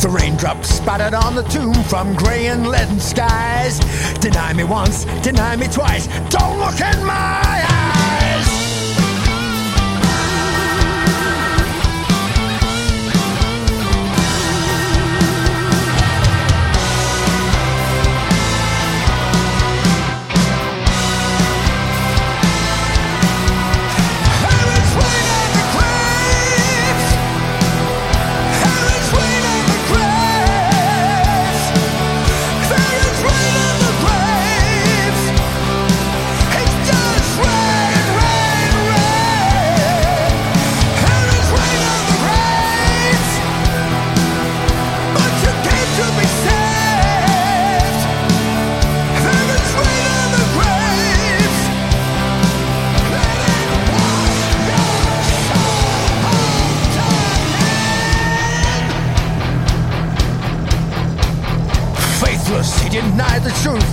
The 0.00 0.08
raindrops 0.08 0.68
spattered 0.68 1.14
on 1.14 1.34
the 1.34 1.42
tomb 1.42 1.74
from 1.84 2.14
grey 2.14 2.46
and 2.46 2.66
leaden 2.66 3.00
skies. 3.00 3.78
Deny 4.20 4.54
me 4.54 4.64
once, 4.64 5.04
deny 5.22 5.56
me 5.56 5.66
twice. 5.66 6.06
Don't 6.30 6.58
look 6.58 6.80
in 6.80 7.04
my 7.04 7.42
eyes. 7.44 7.69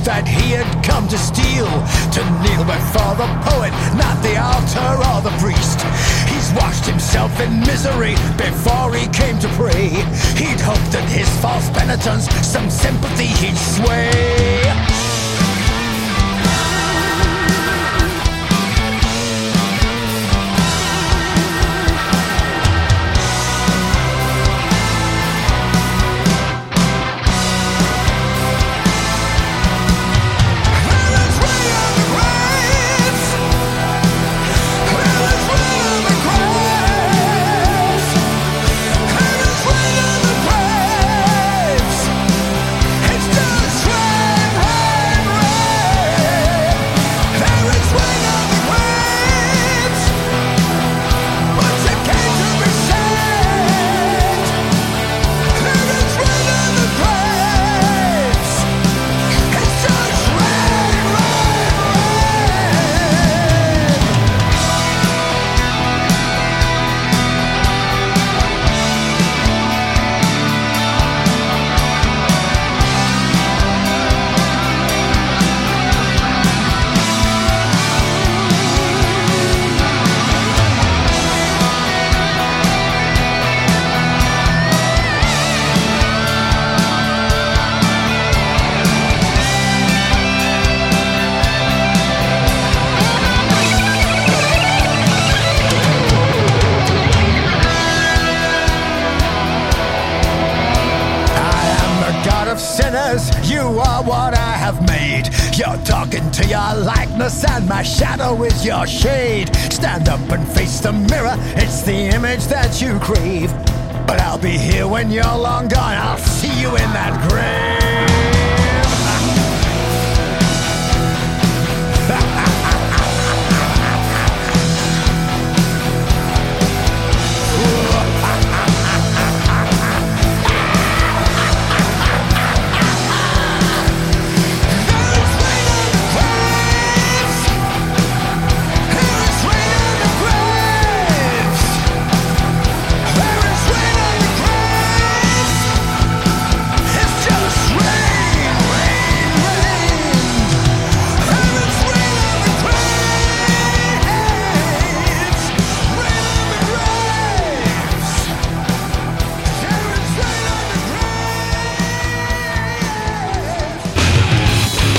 that 0.08 0.26
he 0.26 0.56
had 0.56 0.64
come 0.86 1.06
to 1.10 1.18
steal, 1.18 1.68
to 2.16 2.24
kneel 2.40 2.64
before 2.64 3.12
the 3.20 3.28
poet, 3.44 3.76
not 4.00 4.16
the 4.24 4.40
altar 4.40 4.96
or 5.04 5.20
the 5.20 5.36
priest. 5.44 5.84
He's 6.32 6.48
washed 6.56 6.86
himself 6.86 7.38
in 7.42 7.60
misery 7.68 8.16
before 8.40 8.96
he 8.96 9.06
came 9.12 9.38
to 9.40 9.50
pray. 9.60 9.90
He'd 10.40 10.62
hoped 10.64 10.96
that 10.96 11.04
his 11.12 11.28
false 11.44 11.70
penitence, 11.72 12.32
some 12.40 12.70
sympathy 12.70 13.28
he'd 13.28 13.58
sway. 13.58 14.87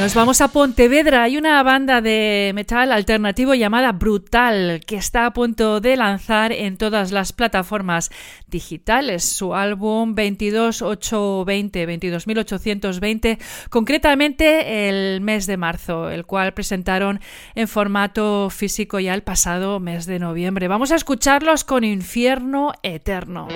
Nos 0.00 0.14
vamos 0.14 0.40
a 0.40 0.48
Pontevedra. 0.48 1.24
Hay 1.24 1.36
una 1.36 1.62
banda 1.62 2.00
de 2.00 2.52
metal 2.54 2.90
alternativo 2.90 3.52
llamada 3.52 3.92
Brutal 3.92 4.80
que 4.86 4.96
está 4.96 5.26
a 5.26 5.34
punto 5.34 5.82
de 5.82 5.94
lanzar 5.94 6.52
en 6.52 6.78
todas 6.78 7.12
las 7.12 7.34
plataformas 7.34 8.10
digitales 8.46 9.22
su 9.24 9.54
álbum 9.54 10.14
22820, 10.14 11.86
22820, 11.86 13.38
concretamente 13.68 14.88
el 14.88 15.20
mes 15.20 15.46
de 15.46 15.58
marzo, 15.58 16.08
el 16.08 16.24
cual 16.24 16.54
presentaron 16.54 17.20
en 17.54 17.68
formato 17.68 18.48
físico 18.48 19.00
ya 19.00 19.12
el 19.12 19.22
pasado 19.22 19.80
mes 19.80 20.06
de 20.06 20.18
noviembre. 20.18 20.66
Vamos 20.66 20.92
a 20.92 20.96
escucharlos 20.96 21.64
con 21.64 21.84
Infierno 21.84 22.72
Eterno. 22.82 23.48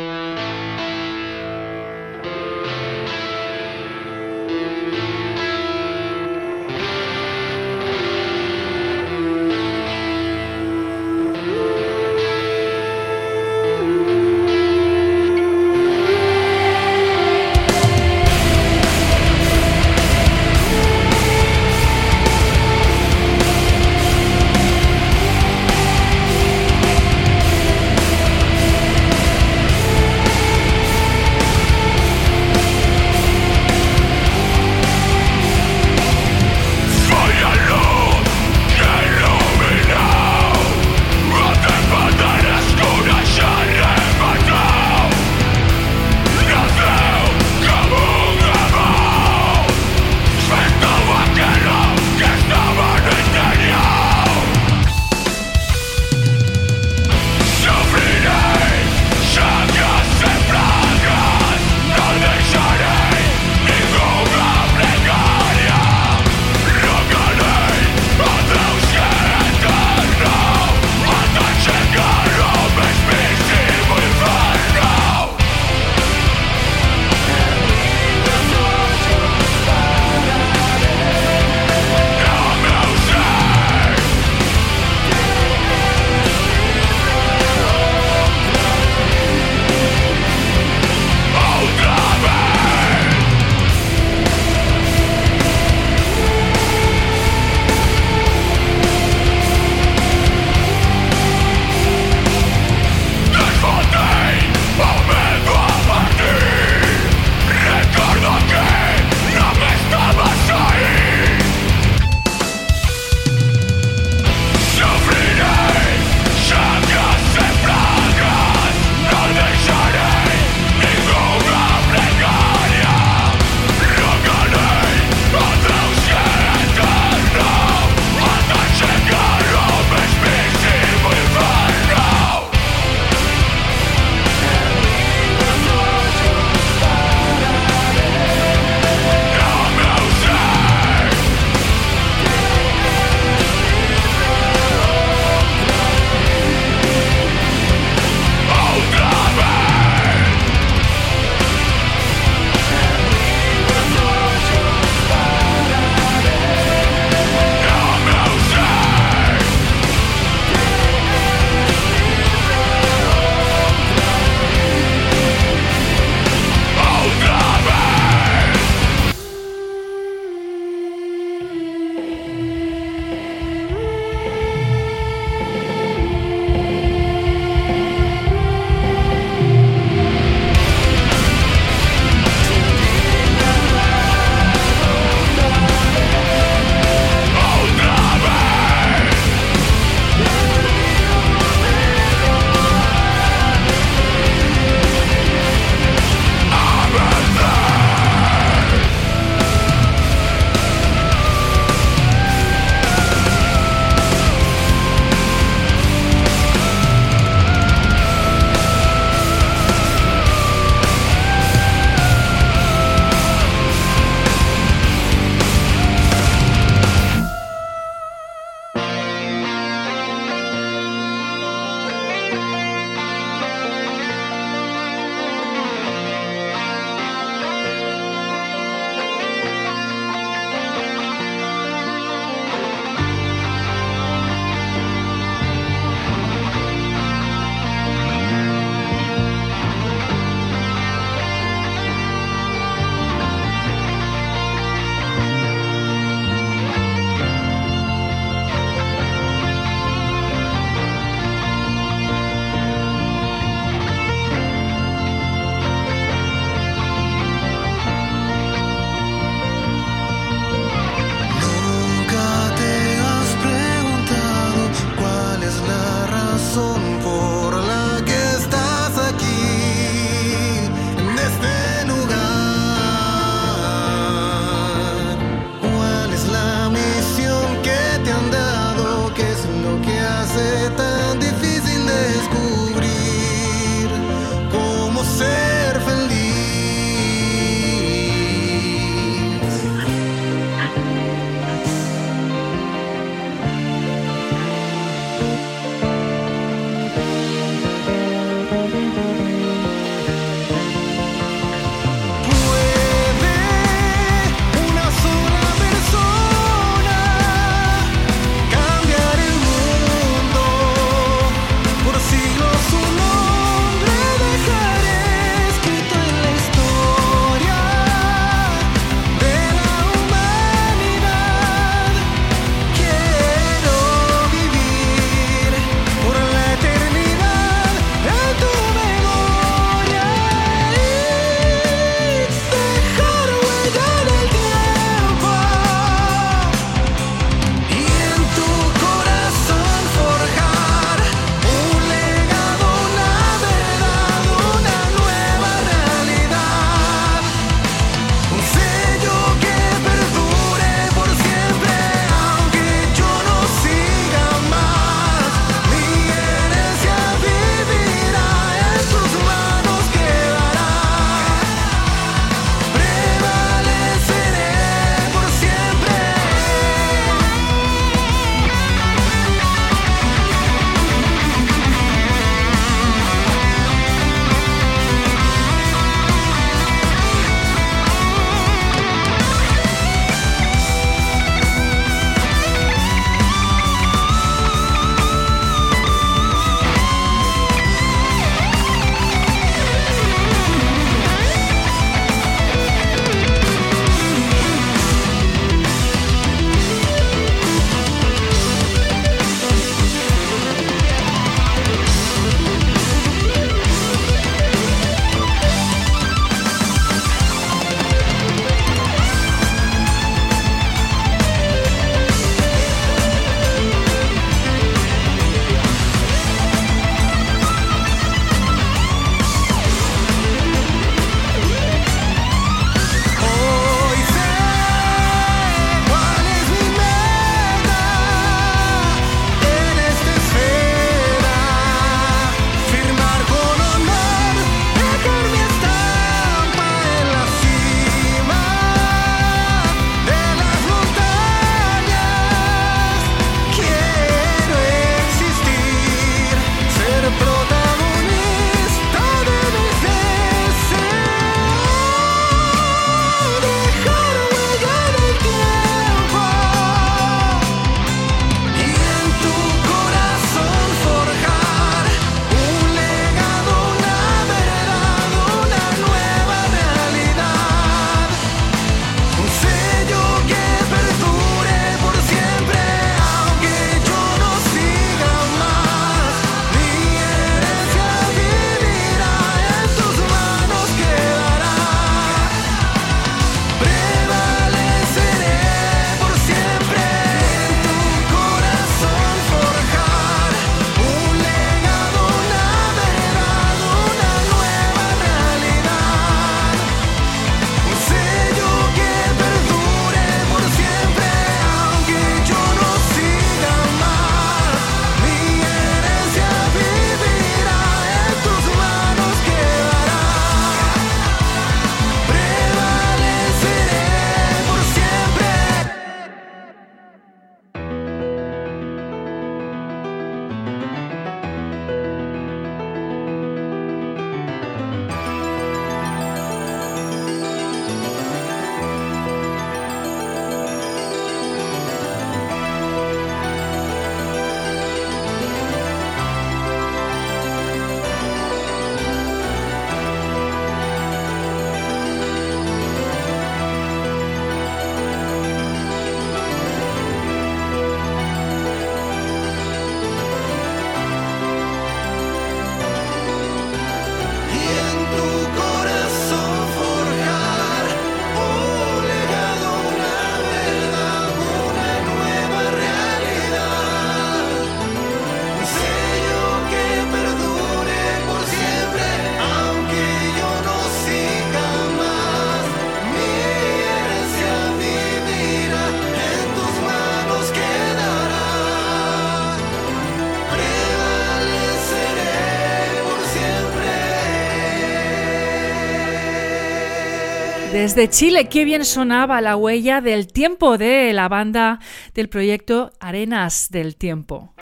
Desde 587.65 587.89
Chile, 587.89 588.29
qué 588.29 588.45
bien 588.45 588.62
sonaba 588.67 589.23
la 589.23 589.37
huella 589.37 589.81
del 589.81 590.07
tiempo 590.07 590.59
de 590.59 590.93
la 590.93 591.09
banda 591.09 591.61
del 591.95 592.11
proyecto 592.11 592.73
Arenas 592.79 593.49
del 593.51 593.77
Tiempo. 593.77 594.35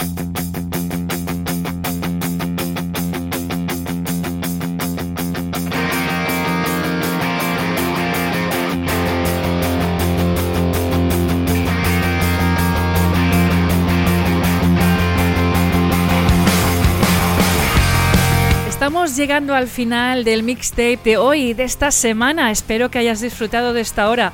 Llegando 19.16 19.54
al 19.54 19.68
final 19.68 20.24
del 20.24 20.42
mixtape 20.42 20.98
de 21.04 21.16
hoy, 21.18 21.52
de 21.52 21.64
esta 21.64 21.90
semana. 21.90 22.50
Espero 22.50 22.90
que 22.90 22.98
hayas 22.98 23.20
disfrutado 23.20 23.74
de 23.74 23.82
esta 23.82 24.08
hora. 24.08 24.32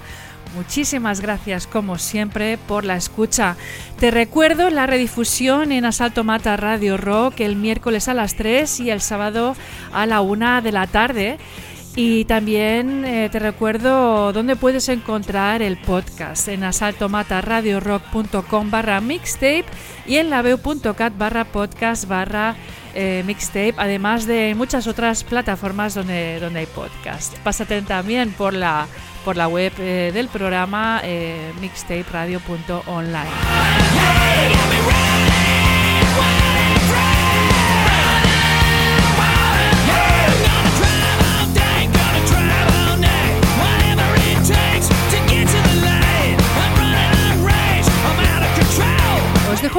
Muchísimas 0.55 1.21
gracias, 1.21 1.67
como 1.67 1.99
siempre, 1.99 2.59
por 2.59 2.85
la 2.85 2.95
escucha. 2.97 3.57
Te 3.99 4.13
recuerdo 4.13 4.71
la 4.71 4.87
redifusión 4.87 5.73
en 5.73 5.85
Asalto 5.85 6.23
Mata 6.23 6.57
Radio 6.57 6.97
Rock 6.97 7.41
el 7.41 7.57
miércoles 7.57 8.07
a 8.09 8.15
las 8.15 8.37
3 8.37 8.79
y 8.81 8.91
el 8.91 9.01
sábado 9.01 9.57
a 9.93 10.07
la 10.07 10.21
1 10.21 10.63
de 10.63 10.73
la 10.73 10.87
tarde. 10.87 11.39
Y 11.97 12.25
también 12.27 13.05
eh, 13.05 13.31
te 13.33 13.41
recuerdo 13.41 14.33
dónde 14.33 14.55
puedes 14.55 14.89
encontrar 14.89 15.61
el 15.63 15.77
podcast 15.79 16.47
en 16.47 16.63
asaltomataradiorock.com 16.63 18.71
barra 18.71 19.01
mixtape 19.01 19.65
y 20.07 20.19
en 20.19 20.31
laveo.cat 20.31 21.19
barra 21.19 21.47
podcast 21.47 22.07
barra 22.07 22.55
eh, 22.95 23.23
mixtape, 23.27 23.75
además 23.77 24.27
de 24.27 24.55
muchas 24.57 24.87
otras 24.87 25.25
plataformas 25.25 25.95
donde, 25.95 26.41
donde 26.41 26.61
hay 26.61 26.67
podcast. 26.67 27.37
Pásate 27.39 27.83
también 27.83 28.33
por 28.33 28.55
la, 28.55 28.87
por 29.25 29.37
la 29.37 29.49
web 29.49 29.73
eh, 29.79 30.11
del 30.13 30.29
programa 30.29 31.01
eh, 31.05 31.53
mixtaperadio.online. 31.61 33.29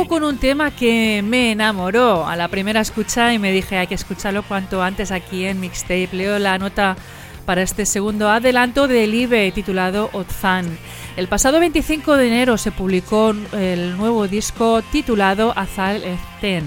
con 0.07 0.23
un 0.23 0.37
tema 0.37 0.71
que 0.71 1.21
me 1.25 1.51
enamoró 1.51 2.25
a 2.25 2.35
la 2.35 2.47
primera 2.47 2.79
escucha 2.79 3.33
y 3.33 3.39
me 3.39 3.51
dije 3.51 3.77
hay 3.77 3.87
que 3.87 3.95
escucharlo 3.95 4.43
cuanto 4.43 4.81
antes 4.81 5.11
aquí 5.11 5.45
en 5.45 5.59
Mixtape. 5.59 6.09
Leo 6.13 6.39
la 6.39 6.57
nota 6.57 6.95
para 7.45 7.61
este 7.61 7.85
segundo 7.85 8.29
adelanto 8.29 8.87
del 8.87 9.13
IBE 9.13 9.51
titulado 9.51 10.09
Ozan. 10.13 10.77
El 11.17 11.27
pasado 11.27 11.59
25 11.59 12.15
de 12.15 12.27
enero 12.27 12.57
se 12.57 12.71
publicó 12.71 13.35
el 13.51 13.97
nuevo 13.97 14.27
disco 14.27 14.81
titulado 14.91 15.53
Azal 15.55 16.03
Ezten. 16.03 16.65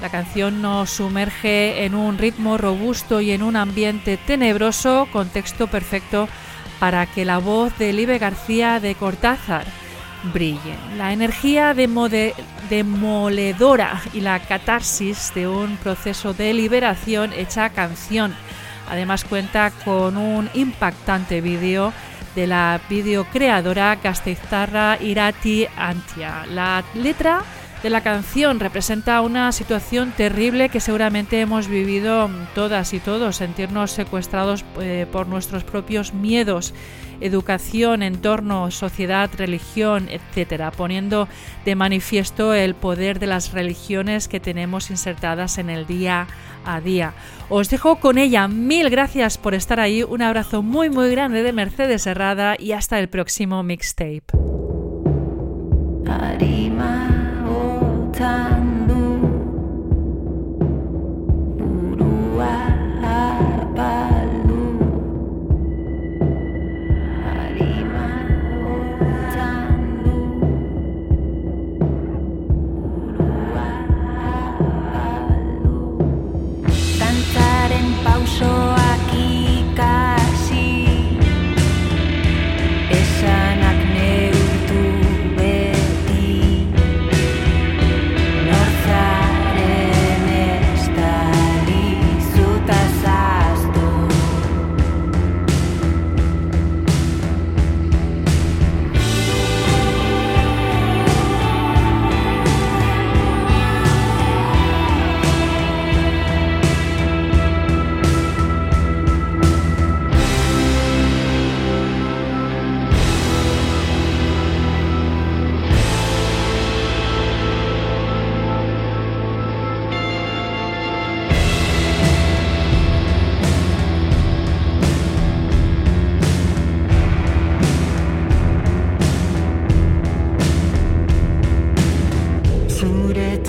La 0.00 0.08
canción 0.08 0.62
nos 0.62 0.90
sumerge 0.90 1.84
en 1.84 1.94
un 1.94 2.16
ritmo 2.18 2.56
robusto 2.56 3.20
y 3.20 3.32
en 3.32 3.42
un 3.42 3.56
ambiente 3.56 4.16
tenebroso, 4.16 5.06
contexto 5.12 5.66
perfecto 5.66 6.28
para 6.80 7.06
que 7.06 7.24
la 7.24 7.38
voz 7.38 7.76
de 7.78 7.92
Libe 7.92 8.18
García 8.18 8.80
de 8.80 8.94
Cortázar 8.94 9.83
brille. 10.32 10.76
La 10.96 11.12
energía 11.12 11.74
demoledora 12.70 14.00
y 14.12 14.20
la 14.20 14.38
catarsis 14.40 15.32
de 15.34 15.48
un 15.48 15.76
proceso 15.76 16.32
de 16.34 16.54
liberación 16.54 17.32
hecha 17.32 17.70
canción. 17.70 18.34
Además 18.88 19.24
cuenta 19.24 19.70
con 19.84 20.16
un 20.16 20.48
impactante 20.54 21.40
vídeo 21.40 21.92
de 22.34 22.46
la 22.46 22.80
videocreadora 22.88 23.96
gasteiztarra 23.96 24.98
Irati 25.00 25.66
Antia. 25.76 26.44
La 26.50 26.84
letra 26.94 27.42
de 27.84 27.90
la 27.90 28.02
canción 28.02 28.60
representa 28.60 29.20
una 29.20 29.52
situación 29.52 30.12
terrible 30.16 30.70
que 30.70 30.80
seguramente 30.80 31.42
hemos 31.42 31.68
vivido 31.68 32.30
todas 32.54 32.94
y 32.94 32.98
todos, 32.98 33.36
sentirnos 33.36 33.90
secuestrados 33.90 34.64
eh, 34.80 35.06
por 35.12 35.26
nuestros 35.26 35.64
propios 35.64 36.14
miedos, 36.14 36.72
educación, 37.20 38.02
entorno, 38.02 38.70
sociedad, 38.70 39.28
religión, 39.36 40.08
etcétera, 40.08 40.70
poniendo 40.70 41.28
de 41.66 41.74
manifiesto 41.74 42.54
el 42.54 42.74
poder 42.74 43.18
de 43.18 43.26
las 43.26 43.52
religiones 43.52 44.28
que 44.28 44.40
tenemos 44.40 44.88
insertadas 44.88 45.58
en 45.58 45.68
el 45.68 45.86
día 45.86 46.26
a 46.64 46.80
día. 46.80 47.12
Os 47.50 47.68
dejo 47.68 47.96
con 47.96 48.16
ella. 48.16 48.48
Mil 48.48 48.88
gracias 48.88 49.36
por 49.36 49.52
estar 49.52 49.78
ahí. 49.78 50.02
Un 50.02 50.22
abrazo 50.22 50.62
muy 50.62 50.88
muy 50.88 51.10
grande 51.10 51.42
de 51.42 51.52
Mercedes 51.52 52.06
Herrada 52.06 52.56
y 52.58 52.72
hasta 52.72 52.98
el 52.98 53.10
próximo 53.10 53.62
mixtape. 53.62 54.24
time 58.14 58.53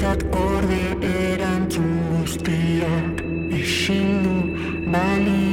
Zuretzat 0.05 0.23
gorde 0.31 0.81
erantzun 1.09 1.95
guztiak 2.11 3.23
Isildu 3.57 4.37
baliorik 4.93 5.44